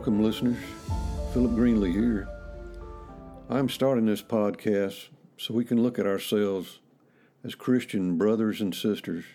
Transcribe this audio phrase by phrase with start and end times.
[0.00, 0.56] Welcome, listeners.
[1.34, 2.26] Philip Greenlee here.
[3.50, 6.78] I'm starting this podcast so we can look at ourselves
[7.44, 9.26] as Christian brothers and sisters.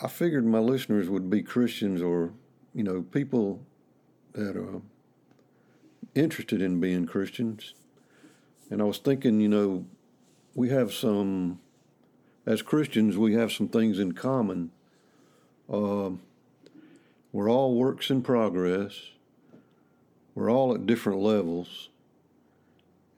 [0.00, 2.32] I figured my listeners would be Christians or,
[2.72, 3.60] you know, people
[4.34, 4.82] that are
[6.14, 7.74] interested in being Christians.
[8.70, 9.84] And I was thinking, you know,
[10.54, 11.58] we have some,
[12.46, 14.70] as Christians, we have some things in common.
[15.68, 16.10] Uh,
[17.34, 19.10] we're all works in progress.
[20.36, 21.88] We're all at different levels.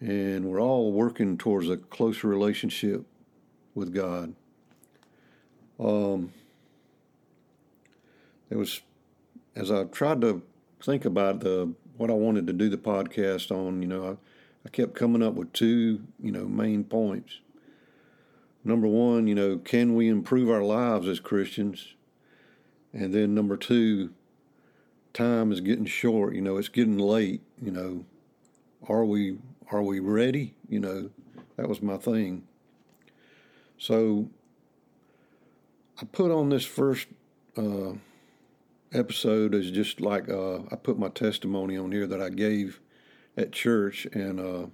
[0.00, 3.04] And we're all working towards a closer relationship
[3.74, 4.34] with God.
[5.78, 6.32] Um,
[8.48, 8.80] it was,
[9.54, 10.42] as I tried to
[10.82, 14.16] think about the what I wanted to do the podcast on, you know, I,
[14.64, 17.40] I kept coming up with two, you know, main points.
[18.64, 21.95] Number one, you know, can we improve our lives as Christians?
[22.96, 24.10] And then number two,
[25.12, 26.34] time is getting short.
[26.34, 27.42] You know, it's getting late.
[27.60, 28.04] You know,
[28.88, 29.36] are we
[29.70, 30.54] are we ready?
[30.70, 31.10] You know,
[31.56, 32.44] that was my thing.
[33.76, 34.30] So
[36.00, 37.08] I put on this first
[37.58, 37.92] uh,
[38.94, 42.80] episode as just like uh, I put my testimony on here that I gave
[43.36, 44.66] at church, and uh,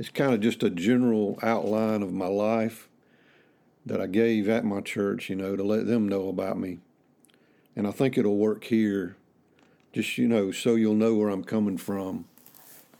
[0.00, 2.88] it's kind of just a general outline of my life
[3.86, 6.80] that I gave at my church, you know, to let them know about me.
[7.80, 9.16] And I think it'll work here,
[9.94, 12.26] just you know, so you'll know where I'm coming from.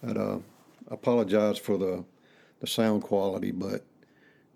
[0.03, 0.39] I uh,
[0.89, 2.07] apologize for the
[2.61, 3.85] the sound quality, but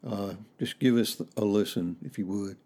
[0.02, 2.56] uh, just give us a listen if you would.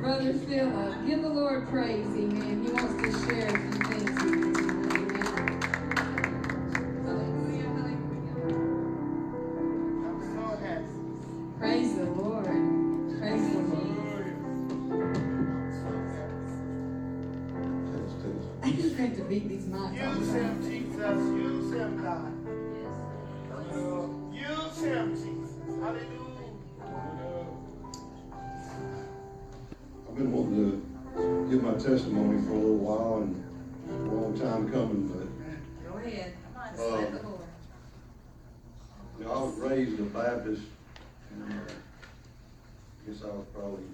[0.00, 2.62] Brother Philip, give the Lord praise, amen.
[2.64, 3.95] He wants to share
[31.78, 36.32] testimony for a little while and a long time coming, but Go ahead.
[36.54, 37.40] Come on, Uh, slap the Lord.
[39.18, 40.62] you know, I was raised a Baptist,
[41.32, 43.84] and uh, I guess I was probably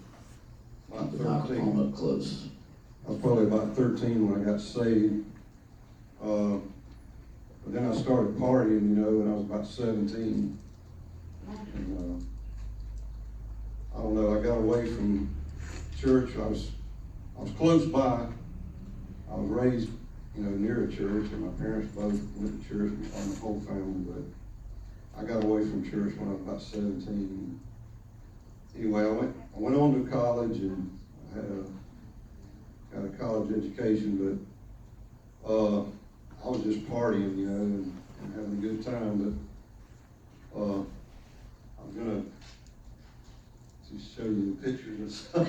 [0.90, 1.12] about
[1.46, 1.80] thirteen.
[1.80, 2.48] up close.
[3.06, 5.24] I was probably about thirteen when I got saved.
[6.22, 6.58] Uh,
[7.64, 10.58] but then I started partying, you know, when I was about seventeen.
[11.74, 12.22] And,
[13.94, 15.28] uh, I don't know, I got away from
[16.00, 16.30] church.
[16.36, 16.70] I was,
[17.38, 18.26] I was close by.
[19.30, 19.90] I was raised,
[20.36, 23.60] you know, near a church, and my parents both went to church, and the whole
[23.60, 27.60] family, but I got away from church when I was about seventeen.
[28.76, 30.98] Anyway, I went, I went on to college and
[31.30, 31.64] I had a,
[32.94, 34.40] got a college education,
[35.44, 35.80] but, uh,
[36.42, 39.36] I was just partying, you know, and, and having a good time,
[40.54, 40.82] but, uh,
[41.80, 42.22] I'm gonna
[44.16, 45.48] show you the pictures and stuff.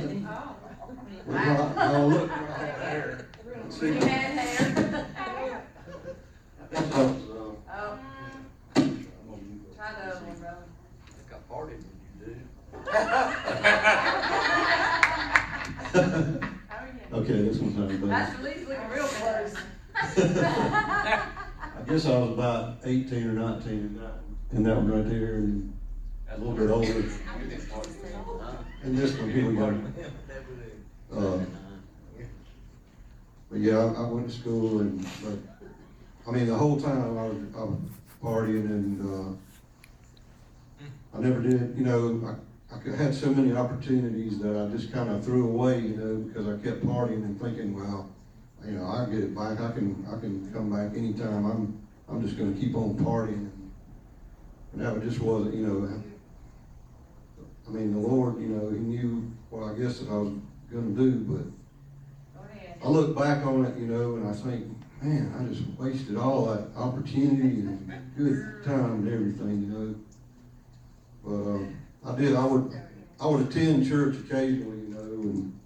[0.96, 1.02] Oh.
[1.26, 3.28] Well, I- I'll look right there.
[3.70, 3.88] See?
[3.88, 5.64] You had hair.
[6.70, 8.00] This was, uh, Oh,
[9.76, 10.64] try the other one, brother.
[15.74, 18.02] I when you gonna- Okay, this one's not bad.
[18.10, 19.56] That's least looking real close.
[19.96, 25.08] I guess I was about eighteen or nineteen in that one, in that one right
[25.10, 25.74] there, and
[26.30, 27.04] a little bit older.
[28.84, 29.80] And this one, here we go.
[31.16, 31.40] Uh,
[33.52, 35.38] But yeah, I, I went to school and, but,
[36.28, 37.78] I mean, the whole time I was, I was
[38.24, 39.38] partying and, uh,
[41.16, 42.36] I never did, you know,
[42.72, 46.16] I, I had so many opportunities that I just kind of threw away, you know,
[46.16, 48.10] because I kept partying and thinking, well,
[48.66, 52.24] you know, I get it back, I can, I can come back anytime, I'm, I'm
[52.24, 53.52] just gonna keep on partying.
[54.72, 56.04] And that just wasn't, you know,
[57.68, 60.34] I mean, the Lord, you know, He knew what I guess that I was
[60.74, 61.46] gonna do, but
[62.84, 64.66] I look back on it, you know, and I think,
[65.02, 69.96] man, I just wasted all that opportunity and good time and everything, you know.
[71.24, 71.76] But, um,
[72.06, 72.74] I did, I would,
[73.22, 75.60] I would attend church occasionally, you know, and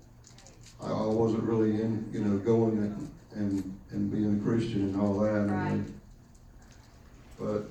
[0.83, 5.01] I, I wasn't really in, you know, going and, and, and being a Christian and
[5.01, 5.49] all that.
[5.49, 5.81] Right.
[7.39, 7.69] But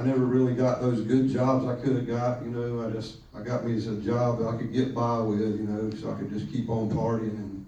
[0.00, 3.16] I never really got those good jobs I could have got, you know, I just,
[3.36, 6.14] I got me a job that I could get by with, you know, so I
[6.14, 7.66] could just keep on partying and,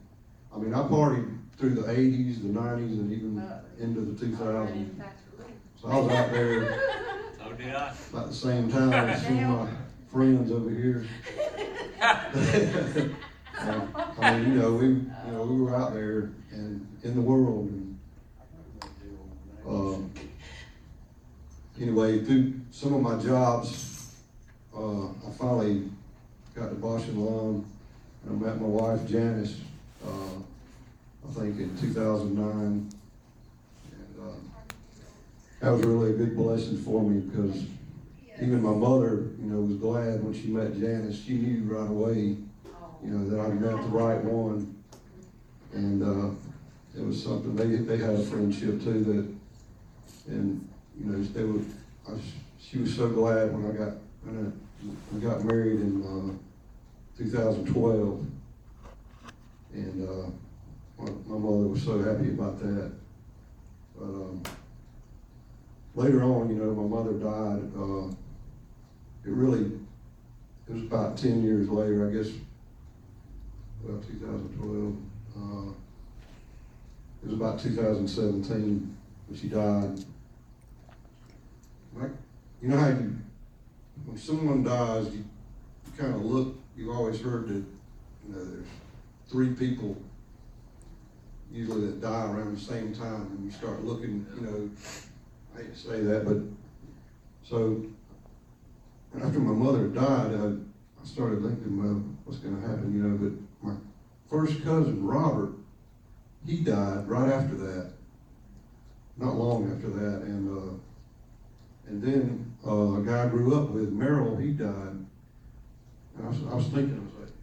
[0.54, 3.46] I mean, I partied through the eighties, the nineties, and even
[3.78, 5.02] into the two thousands.
[5.80, 6.74] So I was out there
[7.36, 7.94] So did I.
[8.10, 9.76] about the same time as some of my
[10.10, 11.04] friends over here.
[13.62, 13.86] Uh,
[14.18, 17.68] I mean, you know, we, you know, we were out there and in the world
[17.68, 18.00] and,
[19.68, 20.11] um,
[21.80, 24.14] anyway, through some of my jobs,
[24.76, 25.90] uh, I finally
[26.54, 27.66] got to Bausch and Lomb.
[28.24, 29.60] and I met my wife Janice,
[30.06, 30.08] uh,
[31.28, 32.90] I think in two thousand nine.
[33.90, 34.34] And, uh,
[35.60, 37.64] that was really a big blessing for me because
[38.40, 41.22] even my mother, you know, was glad when she met Janice.
[41.22, 42.36] She knew right away,
[43.04, 44.74] you know, that I met the right one.
[45.72, 46.34] And, uh,
[46.94, 49.04] it was something, they, they had a friendship too
[50.26, 50.68] that, and,
[50.98, 51.60] you know, they were,
[52.08, 52.18] I,
[52.60, 57.30] she was so glad when I got, when I, we got married in, uh, two
[57.30, 58.24] thousand twelve.
[59.72, 60.30] And, uh,
[60.98, 62.92] my, my mother was so happy about that.
[63.96, 64.42] But, um,
[65.94, 68.08] later on, you know, my mother died, uh,
[69.24, 69.72] it really,
[70.68, 72.32] it was about ten years later, I guess,
[73.82, 74.96] well, two thousand twelve,
[75.36, 75.70] uh,
[77.22, 78.96] it was about two thousand seventeen
[79.28, 80.04] when she died.
[82.62, 83.16] You know how you,
[84.06, 85.24] when someone dies, you,
[85.84, 88.66] you kind of look, you've always heard that, you know, there's
[89.28, 90.00] three people
[91.50, 94.70] usually that die around the same time, and you start looking, you know,
[95.56, 96.36] I hate to say that, but,
[97.42, 97.84] so,
[99.20, 103.68] after my mother died, I, I started thinking, well, what's gonna happen, you know, but
[103.68, 103.74] my
[104.30, 105.52] first cousin, Robert,
[106.46, 107.90] he died right after that,
[109.16, 110.74] not long after that, and, uh,
[111.88, 115.04] and then, uh, a guy I grew up with, Merrill, he died.
[116.22, 117.34] I was, I was thinking, I was like,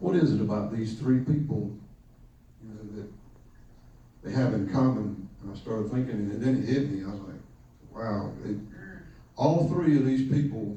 [0.00, 1.70] what is it about these three people,
[2.62, 3.08] you know, that
[4.24, 5.28] they have in common?
[5.42, 7.40] And I started thinking, and then it hit me, I was like,
[7.94, 8.56] wow, it,
[9.36, 10.76] all three of these people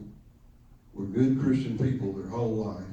[0.93, 2.83] were good Christian people their whole life.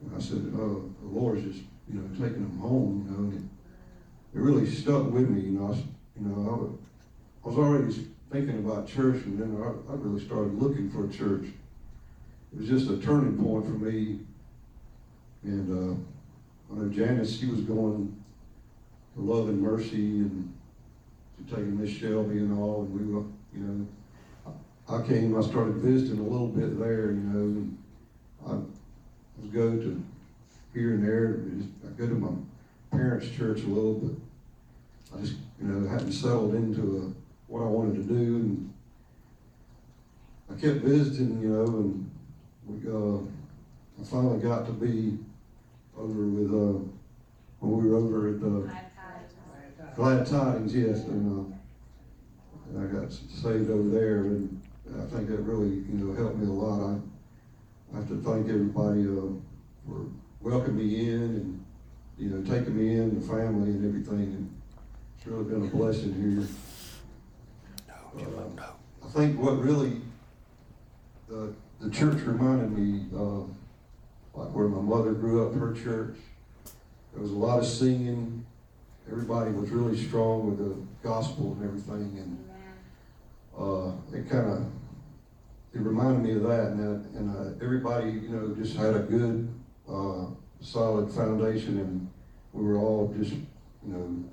[0.00, 3.34] And I said, oh, the Lord's just, you know, taking them home, you know, and
[3.34, 6.78] it, it really stuck with me, you know, I, you know,
[7.44, 11.06] I I was already thinking about church, and then I, I really started looking for
[11.06, 11.46] a church.
[12.52, 14.20] It was just a turning point for me.
[15.44, 18.14] And, uh, I know Janice, she was going
[19.14, 20.52] to Love and Mercy and
[21.38, 23.22] to taking Miss Shelby and all, and we were,
[23.54, 23.86] you know,
[24.88, 27.78] I came, I started visiting a little bit there, you know, and
[28.46, 30.02] I would go to
[30.74, 31.40] here and there,
[31.86, 32.30] I go to my
[32.90, 37.66] parents' church a little, but I just, you know, hadn't settled into uh what I
[37.66, 38.74] wanted to do, and
[40.50, 42.10] I kept visiting, you know, and
[42.66, 43.20] we, uh,
[44.00, 45.18] I finally got to be
[45.96, 46.78] over with, uh,
[47.60, 51.54] when we were over at, uh, Glad Tidings, yes, and, uh,
[52.68, 54.60] and I got saved over there, and
[54.96, 56.90] I think that really, you know, helped me a lot.
[56.90, 59.32] I, I have to thank everybody, uh,
[59.86, 60.06] for
[60.40, 61.64] welcoming me in and,
[62.18, 64.60] you know, taking me in, the family and everything, and
[65.16, 66.46] it's really been a blessing here.
[69.04, 70.00] I think what really,
[71.28, 73.40] the, the church reminded me, uh,
[74.34, 76.16] like where my mother grew up, her church.
[77.12, 78.44] There was a lot of singing,
[79.10, 82.44] everybody was really strong with the gospel and everything, and
[83.58, 84.66] uh, it kind of
[85.74, 89.00] it reminded me of that, and that, and uh, everybody you know just had a
[89.00, 89.48] good
[89.90, 90.26] uh,
[90.60, 92.10] solid foundation, and
[92.52, 93.42] we were all just you
[93.84, 94.24] know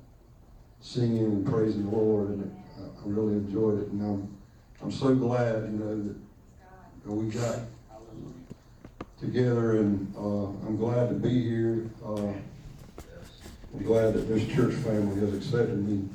[0.82, 4.38] singing and praising the Lord, and it, I really enjoyed it, and I'm
[4.82, 6.16] I'm so glad you know that
[7.06, 7.60] that we got
[9.20, 11.90] together, and uh, I'm glad to be here.
[12.06, 12.34] Uh,
[13.76, 16.08] I'm glad that this church family has accepted me.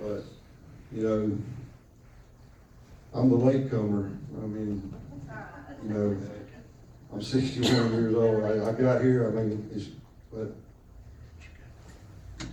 [0.00, 0.24] But,
[0.90, 1.38] you know,
[3.12, 4.10] I'm the latecomer.
[4.42, 4.94] I mean,
[5.84, 6.16] you know,
[7.12, 8.44] I'm 61 years old.
[8.44, 9.88] I, I got here, I mean, it's,
[10.32, 10.54] but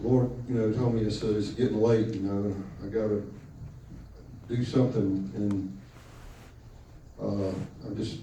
[0.01, 3.23] Lord, you know, told me it's, uh, it's getting late, you know, I gotta
[4.47, 5.77] do something and,
[7.21, 8.19] uh, I just,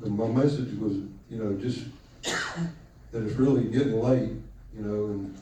[0.00, 0.94] my message was,
[1.30, 1.84] you know, just
[2.22, 4.30] that it's really getting late,
[4.76, 5.38] you know, and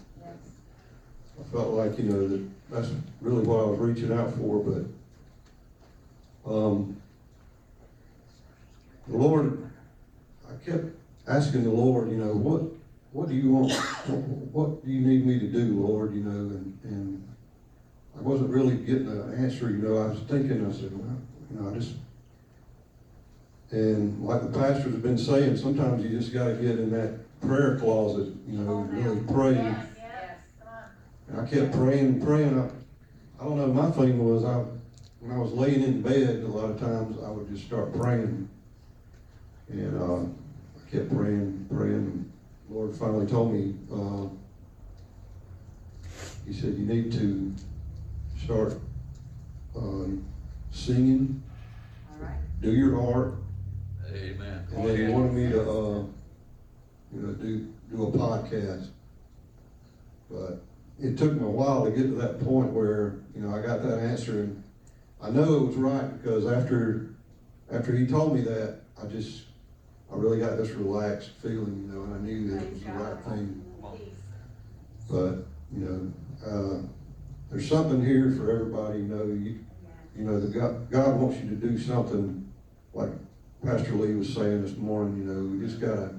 [1.41, 4.63] I felt like, you know, that that's really what I was reaching out for,
[6.45, 6.97] but, um,
[9.09, 9.71] the Lord,
[10.49, 10.85] I kept
[11.27, 12.63] asking the Lord, you know, what,
[13.19, 13.73] what do you want?
[14.53, 17.29] What, do you need me to do, Lord, you know, and, and
[18.17, 21.17] I wasn't really getting an answer, you know, I was thinking, I said, well,
[21.51, 21.95] you know, I just,
[23.71, 28.33] and like the pastor's been saying, sometimes you just gotta get in that prayer closet,
[28.47, 29.75] you know, and really pray.
[31.27, 32.57] And I kept praying and praying.
[32.57, 32.67] I,
[33.41, 34.63] I don't know, my thing was I,
[35.21, 38.49] when I was laying in bed, a lot of times I would just start praying.
[39.71, 42.33] And, uh, I kept praying, praying, and
[42.71, 44.27] Lord finally told me, uh,
[46.45, 47.55] He said, you need to
[48.45, 48.79] start
[49.77, 50.05] uh,
[50.71, 51.43] singing,
[52.11, 52.39] All right.
[52.61, 53.35] do your art,
[54.07, 54.67] Amen.
[54.71, 56.03] and then He wanted me to, uh,
[57.13, 58.89] you know, do do a podcast.
[60.31, 60.63] But
[60.99, 63.83] it took me a while to get to that point where you know I got
[63.83, 64.63] that answer, and
[65.23, 67.15] I know it was right because after
[67.73, 69.43] after He told me that, I just
[70.11, 72.93] I really got this relaxed feeling, you know, and I knew that it was the
[72.93, 73.65] right thing.
[75.11, 76.13] But you know,
[76.47, 76.83] uh,
[77.51, 79.01] there's something here for everybody.
[79.01, 79.59] You know, you
[80.17, 82.51] you know, the God, God wants you to do something
[82.93, 83.11] like
[83.65, 85.19] Pastor Lee was saying this morning.
[85.19, 86.15] You know, we just gotta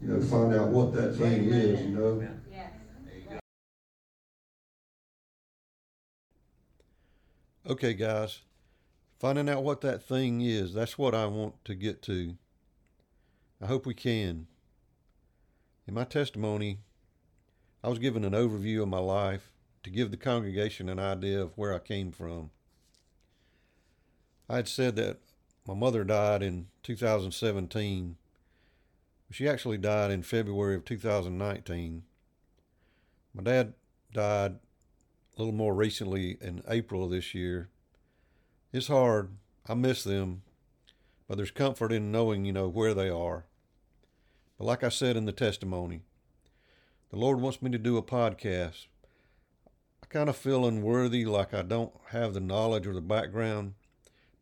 [0.00, 1.80] you know find out what that thing is.
[1.82, 2.28] You know.
[2.50, 2.70] Yes.
[3.06, 3.24] There you
[7.66, 7.72] go.
[7.72, 8.40] Okay, guys,
[9.18, 12.36] finding out what that thing is, that's what I want to get to.
[13.64, 14.46] I hope we can.
[15.86, 16.80] In my testimony,
[17.82, 19.52] I was given an overview of my life
[19.84, 22.50] to give the congregation an idea of where I came from.
[24.50, 25.20] I had said that
[25.66, 28.16] my mother died in 2017.
[29.30, 32.02] She actually died in February of 2019.
[33.32, 33.72] My dad
[34.12, 37.70] died a little more recently in April of this year.
[38.74, 39.30] It's hard.
[39.66, 40.42] I miss them,
[41.26, 43.46] but there's comfort in knowing, you know, where they are.
[44.58, 46.02] But like I said in the testimony,
[47.10, 48.86] the Lord wants me to do a podcast.
[50.02, 53.74] I kind of feel unworthy, like I don't have the knowledge or the background,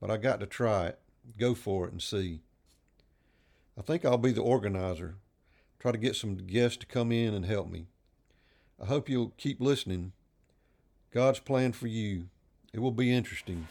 [0.01, 0.99] but I got to try it,
[1.39, 2.41] go for it, and see.
[3.79, 5.17] I think I'll be the organizer,
[5.79, 7.87] try to get some guests to come in and help me.
[8.81, 10.13] I hope you'll keep listening.
[11.13, 12.29] God's plan for you.
[12.73, 13.69] It will be interesting.